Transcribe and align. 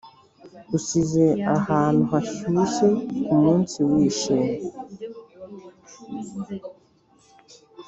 usize 0.77 1.25
ahantu 1.57 2.01
hashyushye 2.11 2.87
k'umunsi 3.25 3.77
wishimye, 3.89 4.55